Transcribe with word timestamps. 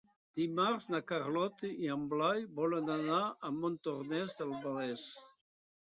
Dimarts 0.37 0.87
na 0.93 1.01
Carlota 1.11 1.69
i 1.83 1.91
en 1.97 2.07
Blai 2.15 2.41
volen 2.61 2.89
anar 2.97 3.21
a 3.51 3.55
Montornès 3.59 4.37
del 4.41 4.55
Vallès. 4.65 5.05